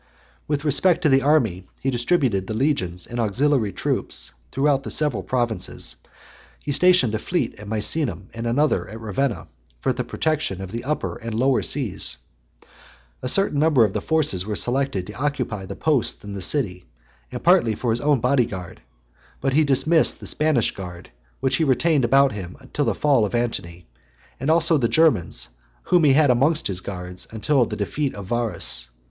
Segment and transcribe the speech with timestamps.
[0.01, 0.47] XLIX.
[0.47, 5.21] With respect to the army, he distributed the legions and auxiliary troops throughout the several
[5.21, 5.95] provinces,
[6.59, 9.45] he stationed a fleet at Misenum, and another at Ravenna,
[9.79, 12.17] for the protection of the Upper and Lower Seas.
[13.21, 16.85] A certain number of the forces were selected, to occupy the posts in the city,
[17.31, 18.81] and partly for his own body guard;
[19.39, 21.11] but he dismissed the Spanish guard,
[21.41, 23.85] which he retained about him till the fall of Antony;
[24.39, 25.49] and also the Germans,
[25.83, 28.89] whom he had amongst his guards, until the defeat of Varus.